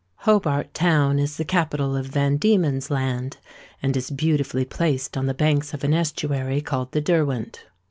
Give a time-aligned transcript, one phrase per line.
[0.25, 3.37] "Hobart Town is the capital of Van Diemen's Land,
[3.83, 7.65] and is beautifully placed on the banks of an estuary called the Derwent.